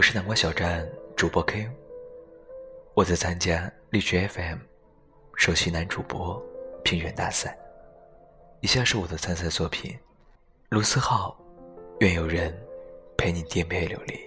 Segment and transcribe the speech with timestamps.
[0.00, 1.68] 我是南瓜小站主播 K，
[2.94, 4.56] 我在参加荔枝 FM
[5.36, 6.42] 首席男主播
[6.82, 7.54] 评选大赛。
[8.62, 9.94] 以下是我的参赛作品：
[10.70, 11.38] 卢思浩，
[11.98, 12.50] 愿有人
[13.18, 14.18] 陪你颠沛流离。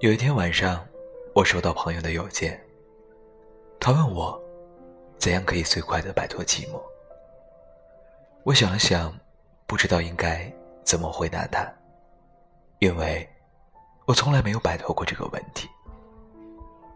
[0.00, 0.84] 有一天晚上，
[1.36, 2.60] 我收到朋友的邮件，
[3.78, 4.47] 他问我。
[5.18, 6.80] 怎样可以最快的摆脱寂寞？
[8.44, 9.12] 我想了想，
[9.66, 10.50] 不知道应该
[10.84, 11.68] 怎么回答他，
[12.78, 13.28] 因为
[14.06, 15.68] 我从来没有摆脱过这个问题。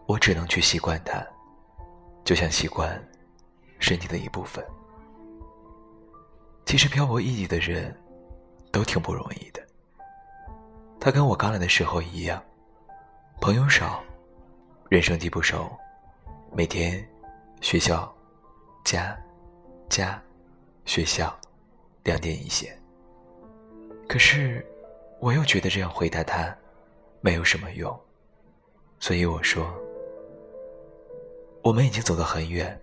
[0.06, 1.24] 我只能去习惯它，
[2.24, 3.02] 就像习惯
[3.78, 4.64] 身体的一部分。
[6.64, 7.94] 其实漂泊异地的人，
[8.70, 9.60] 都挺不容易的。
[11.00, 12.42] 他跟我刚来的时候一样，
[13.40, 14.02] 朋友少，
[14.88, 15.70] 人生地不熟，
[16.52, 17.04] 每天。
[17.60, 18.12] 学校，
[18.84, 19.16] 家，
[19.88, 20.22] 家，
[20.84, 21.34] 学校，
[22.04, 22.76] 两点一线。
[24.08, 24.64] 可是，
[25.20, 26.54] 我又觉得这样回答他，
[27.20, 27.98] 没有什么用。
[28.98, 29.72] 所以我说，
[31.62, 32.80] 我们已经走得很远，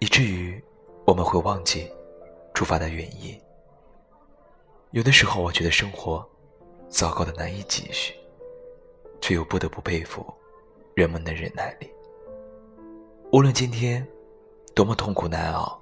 [0.00, 0.62] 以至于
[1.04, 1.90] 我们会忘记
[2.54, 3.40] 出发的原因。
[4.92, 6.28] 有的时候，我觉得生活
[6.88, 8.14] 糟糕的难以继续，
[9.20, 10.26] 却又不得不佩服
[10.94, 11.88] 人们的忍耐力。
[13.32, 14.06] 无论今天
[14.74, 15.78] 多么痛苦难熬，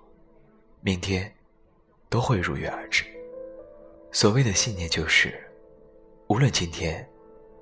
[0.81, 1.33] 明天
[2.09, 3.05] 都会如约而至。
[4.11, 5.39] 所谓的信念就是，
[6.29, 7.07] 无论今天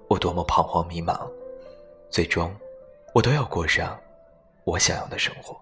[0.08, 1.28] 我多么彷徨迷茫，
[2.10, 2.54] 最终
[3.12, 3.98] 我都要过上
[4.64, 5.60] 我想要的生活。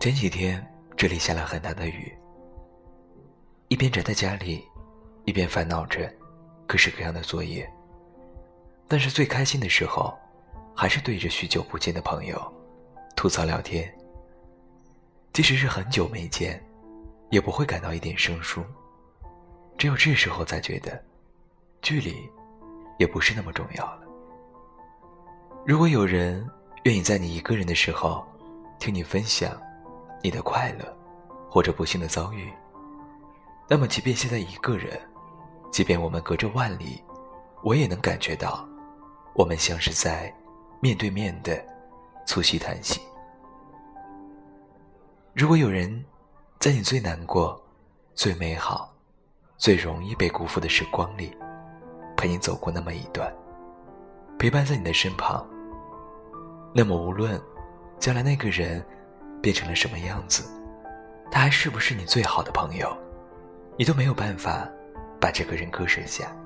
[0.00, 0.64] 前几天
[0.96, 2.16] 这里下了很大的雨，
[3.68, 4.66] 一边宅在家里，
[5.24, 6.10] 一边烦恼着。
[6.64, 7.70] 各式各样的作业，
[8.92, 10.12] 但是最开心的时候，
[10.76, 12.38] 还是对着许久不见的朋友
[13.16, 13.90] 吐槽聊天。
[15.32, 16.62] 即使是很久没见，
[17.30, 18.62] 也不会感到一点生疏。
[19.78, 21.02] 只有这时候才觉得，
[21.80, 22.14] 距离
[22.98, 24.02] 也不是那么重要了。
[25.64, 26.46] 如果有人
[26.82, 28.22] 愿意在你一个人的时候，
[28.78, 29.58] 听你分享
[30.22, 30.84] 你的快乐
[31.48, 32.52] 或者不幸的遭遇，
[33.70, 35.00] 那么即便现在一个人。
[35.70, 37.02] 即便我们隔着万里，
[37.64, 38.68] 我也能感觉到，
[39.34, 40.32] 我们像是在
[40.80, 41.62] 面对面的
[42.26, 43.02] 促膝谈心。
[45.34, 46.04] 如果有人
[46.58, 47.60] 在你最难过、
[48.14, 48.92] 最美好、
[49.56, 51.36] 最容易被辜负的时光里，
[52.16, 53.32] 陪你走过那么一段，
[54.38, 55.46] 陪伴在你的身旁，
[56.74, 57.40] 那么无论
[57.98, 58.84] 将来那个人
[59.40, 60.44] 变成了什么样子，
[61.30, 62.94] 他还是不是你最好的朋友，
[63.78, 64.68] 你都没有办法。
[65.20, 66.36] 把这个人割舍下，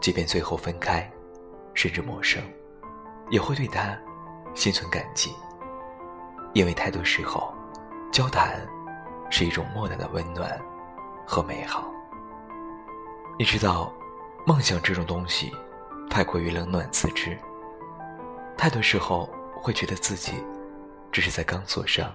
[0.00, 1.08] 即便最后分开，
[1.74, 2.42] 甚至陌生，
[3.30, 3.98] 也会对他
[4.54, 5.34] 心存感激。
[6.52, 7.54] 因为太多时候，
[8.12, 8.66] 交谈
[9.30, 10.60] 是一种莫大的温暖
[11.26, 11.90] 和美好。
[13.38, 13.92] 你知道，
[14.46, 15.52] 梦想这种东西
[16.08, 17.38] 太过于冷暖自知，
[18.56, 20.32] 太多时候会觉得自己
[21.12, 22.14] 只是在钢索上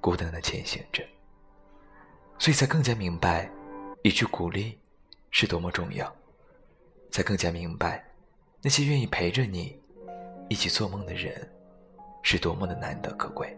[0.00, 1.02] 孤单的前行着，
[2.38, 3.50] 所以才更加明白
[4.02, 4.78] 一句鼓励。
[5.36, 6.14] 是多么重要，
[7.10, 8.04] 才更加明白，
[8.66, 9.78] 那些愿意陪着你
[10.48, 11.34] 一起做梦的人，
[12.22, 13.54] 是多么的难得可贵。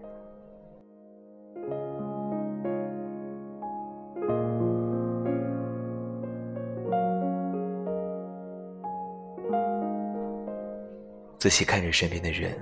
[11.39, 12.59] 仔细看着身边的人，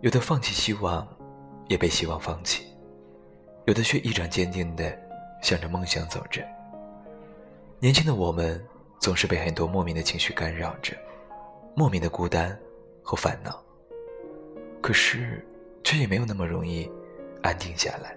[0.00, 1.06] 有的放弃希望，
[1.68, 2.64] 也被希望放弃；
[3.66, 4.92] 有的却依然坚定的
[5.40, 6.42] 向着梦想走着。
[7.78, 8.60] 年轻的我们
[8.98, 10.96] 总是被很多莫名的情绪干扰着，
[11.74, 12.58] 莫名的孤单
[13.02, 13.62] 和烦恼。
[14.80, 15.44] 可是，
[15.82, 16.90] 却也没有那么容易
[17.42, 18.16] 安定下来。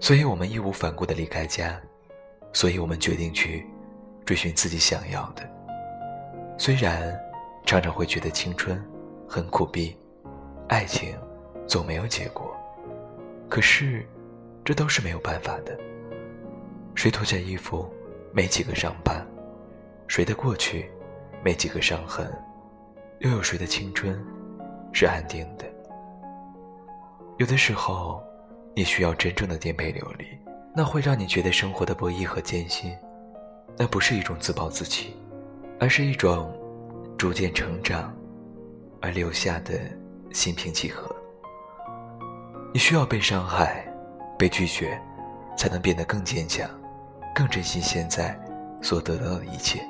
[0.00, 1.80] 所以我们义无反顾的离开家，
[2.52, 3.66] 所以我们决定去
[4.24, 5.48] 追寻自己想要的。
[6.58, 7.18] 虽然
[7.64, 8.82] 常常会觉得青春
[9.28, 9.96] 很苦逼，
[10.68, 11.14] 爱情
[11.66, 12.50] 总没有结果，
[13.48, 14.06] 可是
[14.64, 15.78] 这都是没有办法的。
[16.94, 17.88] 谁脱下衣服？
[18.32, 19.26] 没几个伤疤，
[20.06, 20.90] 谁的过去
[21.42, 22.30] 没几个伤痕，
[23.20, 24.18] 又有谁的青春
[24.92, 25.64] 是安定的？
[27.38, 28.22] 有的时候，
[28.74, 30.26] 你需要真正的颠沛流离，
[30.74, 32.94] 那会让你觉得生活的不易和艰辛。
[33.78, 35.16] 那不是一种自暴自弃，
[35.78, 36.52] 而是一种
[37.16, 38.14] 逐渐成长
[39.00, 39.72] 而留下的
[40.32, 41.14] 心平气和。
[42.74, 43.86] 你需要被伤害、
[44.38, 45.00] 被拒绝，
[45.56, 46.68] 才能变得更坚强。
[47.34, 48.38] 更珍惜现在
[48.82, 49.80] 所得到的一切，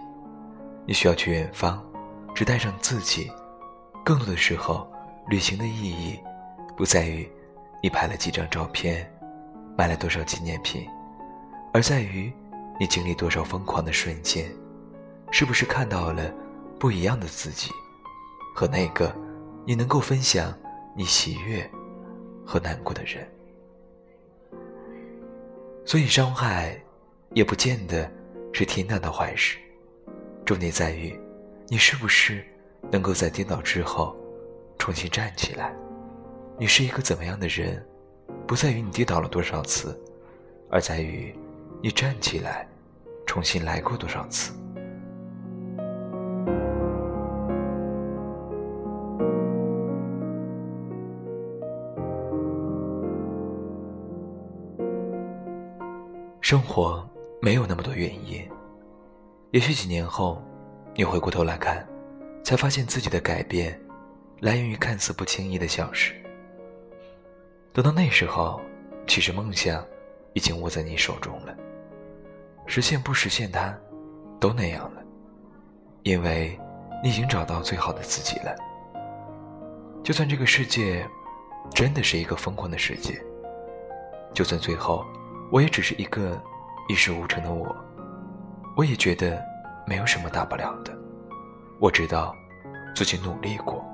[0.91, 1.81] 你需要去远方，
[2.35, 3.31] 只带上自己。
[4.05, 4.91] 更多的时候，
[5.29, 6.19] 旅行的意义
[6.77, 7.31] 不在于
[7.81, 9.09] 你拍了几张照片，
[9.79, 10.85] 买了多少纪念品，
[11.73, 12.33] 而在于
[12.77, 14.51] 你经历多少疯狂的瞬间，
[15.31, 16.29] 是不是看到了
[16.77, 17.71] 不一样的自己，
[18.53, 19.15] 和那个
[19.65, 20.53] 你能够分享
[20.97, 21.71] 你喜悦
[22.45, 23.25] 和难过的人。
[25.85, 26.77] 所以，伤害
[27.33, 28.11] 也不见得
[28.53, 29.57] 是天大的坏事。
[30.51, 31.17] 重点在于，
[31.69, 32.45] 你是不是
[32.91, 34.17] 能够在跌倒之后
[34.81, 35.73] 重新站起来？
[36.59, 37.81] 你是一个怎么样的人，
[38.49, 39.97] 不在于你跌倒了多少次，
[40.69, 41.33] 而在于
[41.81, 42.67] 你站起来
[43.25, 44.53] 重新来过多少次。
[56.41, 57.09] 生活
[57.41, 58.50] 没有那么多原因。
[59.53, 60.41] 也许几年后，
[60.95, 61.85] 你回过头来看，
[62.45, 63.77] 才发现自己的改变，
[64.39, 66.15] 来源于看似不经意的小事。
[67.73, 68.61] 等到那时候，
[69.09, 69.85] 其实梦想
[70.35, 71.53] 已经握在你手中了，
[72.65, 73.77] 实现不实现它，
[74.39, 75.03] 都那样了，
[76.05, 76.57] 因为
[77.03, 78.55] 你已经找到最好的自己了。
[80.05, 81.05] 就算这个世界
[81.75, 83.21] 真的是一个疯狂的世界，
[84.33, 85.05] 就算最后
[85.51, 86.41] 我也只是一个
[86.89, 87.75] 一事无成的我。
[88.81, 89.45] 我也觉得
[89.87, 90.91] 没有什么大不了的。
[91.79, 92.35] 我知道
[92.97, 93.85] 自己努力过，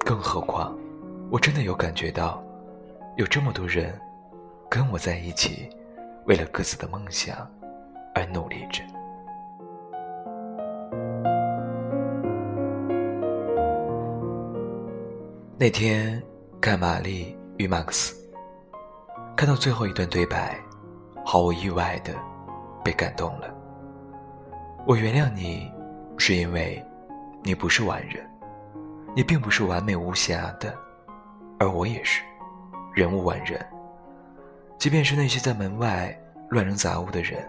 [0.00, 0.76] 更何况
[1.30, 2.42] 我真的有感觉到，
[3.16, 3.96] 有这么多人
[4.68, 5.70] 跟我在一起，
[6.26, 7.48] 为了各自的梦想
[8.12, 8.82] 而努力着。
[15.56, 16.20] 那天
[16.60, 18.16] 看《玛丽与马克思》，
[19.36, 20.58] 看到最后一段对白，
[21.24, 22.12] 毫无意外的
[22.82, 23.54] 被感动了。
[24.86, 25.70] 我原谅你，
[26.16, 26.82] 是因为，
[27.42, 28.26] 你不是完人，
[29.14, 30.74] 你并不是完美无瑕的，
[31.58, 32.22] 而我也是，
[32.94, 33.64] 人无完人。
[34.78, 37.46] 即便是那些在门外乱扔杂物的人，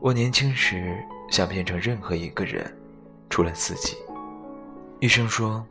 [0.00, 0.98] 我年轻时
[1.30, 2.64] 想变成任何一个人，
[3.30, 3.96] 除了自己。
[4.98, 5.64] 医生说，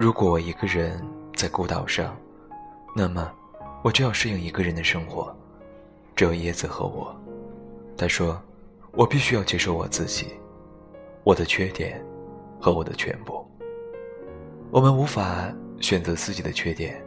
[0.00, 1.00] 如果我一个人
[1.36, 2.16] 在孤岛上，
[2.96, 3.30] 那么
[3.84, 5.32] 我就要适应一个人的生活，
[6.16, 7.14] 只有椰子和我。
[7.96, 8.42] 他说。
[8.94, 10.26] 我必须要接受我自己，
[11.24, 12.04] 我的缺点
[12.60, 13.42] 和我的全部。
[14.70, 15.50] 我们无法
[15.80, 17.02] 选择自己的缺点，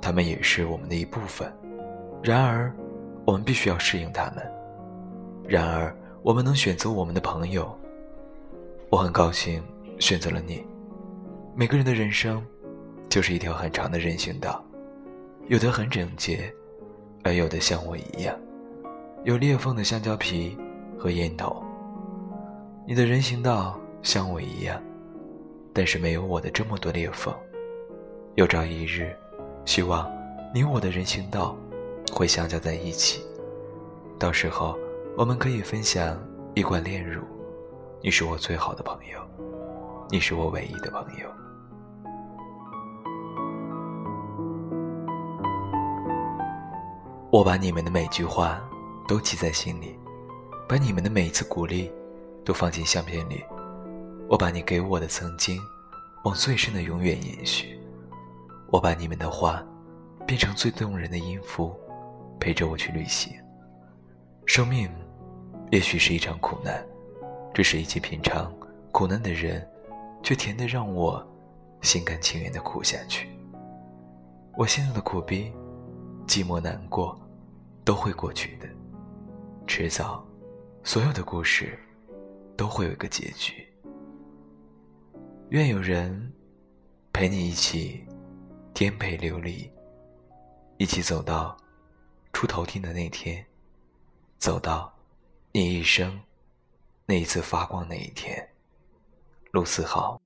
[0.00, 1.52] 他们也是我们的一部分。
[2.22, 2.72] 然而，
[3.24, 4.52] 我们必须要适应他们。
[5.48, 5.92] 然而，
[6.22, 7.76] 我们能选择我们的朋友。
[8.88, 9.62] 我很高兴
[9.98, 10.64] 选择了你。
[11.56, 12.44] 每个人的人生
[13.08, 14.64] 就是一条很长的人行道，
[15.48, 16.54] 有的很整洁，
[17.24, 18.36] 而有的像我一样，
[19.24, 20.56] 有裂缝的香蕉皮。
[21.00, 21.64] 和烟头，
[22.86, 24.78] 你的人行道像我一样，
[25.72, 27.34] 但是没有我的这么多裂缝。
[28.34, 29.16] 有朝一日，
[29.64, 30.06] 希望
[30.54, 31.56] 你我的人行道
[32.12, 33.22] 会相交在一起，
[34.18, 34.78] 到时候
[35.16, 36.22] 我们可以分享
[36.54, 37.22] 一罐炼乳。
[38.02, 39.18] 你是我最好的朋友，
[40.10, 41.26] 你是我唯一的朋友。
[47.30, 48.60] 我把你们的每句话
[49.08, 49.99] 都记在心里。
[50.70, 51.90] 把你们的每一次鼓励，
[52.44, 53.42] 都放进相片里。
[54.28, 55.60] 我把你给我的曾经，
[56.22, 57.76] 往最深的永远延续。
[58.68, 59.66] 我把你们的话，
[60.24, 61.74] 变成最动人的音符，
[62.38, 63.32] 陪着我去旅行。
[64.46, 64.88] 生命，
[65.72, 66.80] 也许是一场苦难，
[67.52, 68.54] 只是一起品尝
[68.92, 69.68] 苦难的人，
[70.22, 71.20] 却甜得让我
[71.82, 73.28] 心甘情愿的苦下去。
[74.56, 75.52] 我现在的苦逼、
[76.28, 77.20] 寂寞、难过，
[77.84, 78.68] 都会过去的，
[79.66, 80.24] 迟早。
[80.82, 81.78] 所有的故事
[82.56, 83.66] 都会有一个结局。
[85.50, 86.32] 愿有人
[87.12, 88.04] 陪你一起
[88.72, 89.70] 颠沛流离，
[90.78, 91.56] 一起走到
[92.32, 93.44] 出头天的那天，
[94.38, 94.92] 走到
[95.52, 96.20] 你一生
[97.06, 98.48] 那一次发光那一天。
[99.52, 100.20] 陆思豪。